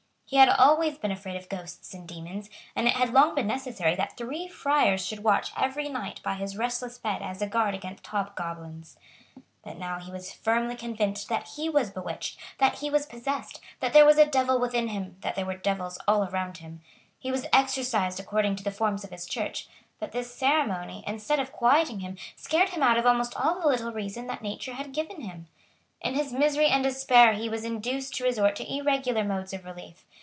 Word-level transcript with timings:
He 0.25 0.37
had 0.37 0.47
always 0.47 0.97
been 0.97 1.11
afraid 1.11 1.35
of 1.35 1.49
ghosts 1.49 1.93
and 1.93 2.07
demons; 2.07 2.49
and 2.73 2.87
it 2.87 2.93
had 2.93 3.11
long 3.11 3.35
been 3.35 3.47
necessary 3.47 3.97
that 3.97 4.15
three 4.15 4.47
friars 4.47 5.05
should 5.05 5.25
watch 5.25 5.51
every 5.57 5.89
night 5.89 6.21
by 6.23 6.35
his 6.35 6.55
restless 6.57 6.97
bed 6.97 7.21
as 7.21 7.41
a 7.41 7.47
guard 7.47 7.75
against 7.75 8.07
hobgoblins. 8.07 8.95
But 9.61 9.77
now 9.77 9.99
he 9.99 10.09
was 10.09 10.31
firmly 10.31 10.77
convinced 10.77 11.27
that 11.27 11.49
he 11.57 11.67
was 11.67 11.89
bewitched, 11.91 12.39
that 12.59 12.75
he 12.75 12.89
was 12.89 13.05
possessed, 13.05 13.59
that 13.81 13.91
there 13.91 14.05
was 14.05 14.17
a 14.17 14.25
devil 14.25 14.57
within 14.57 14.87
him, 14.87 15.17
that 15.19 15.35
there 15.35 15.45
were 15.45 15.57
devils 15.57 15.97
all 16.07 16.23
around 16.23 16.59
him. 16.59 16.79
He 17.19 17.29
was 17.29 17.47
exorcised 17.51 18.17
according 18.17 18.55
to 18.55 18.63
the 18.63 18.71
forms 18.71 19.03
of 19.03 19.09
his 19.11 19.25
Church; 19.25 19.67
but 19.99 20.13
this 20.13 20.33
ceremony, 20.33 21.03
instead 21.05 21.41
of 21.41 21.51
quieting 21.51 21.99
him, 21.99 22.15
scared 22.37 22.69
him 22.69 22.81
out 22.83 22.97
of 22.97 23.05
almost 23.05 23.35
all 23.35 23.59
the 23.59 23.67
little 23.67 23.91
reason 23.91 24.27
that 24.27 24.41
nature 24.41 24.75
had 24.75 24.93
given 24.93 25.19
him. 25.19 25.47
In 25.99 26.15
his 26.15 26.31
misery 26.33 26.67
and 26.67 26.83
despair 26.85 27.33
he 27.33 27.49
was 27.49 27.65
induced 27.65 28.15
to 28.15 28.23
resort 28.23 28.55
to 28.55 28.73
irregular 28.73 29.25
modes 29.25 29.51
of 29.53 29.65
relief. 29.65 30.05